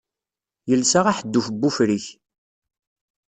[0.69, 2.05] Yelsa aḥedduf n wufrik.